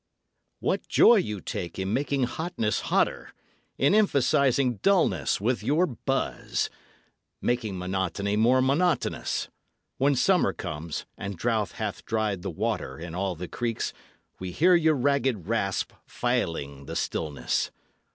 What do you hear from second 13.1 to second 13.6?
all the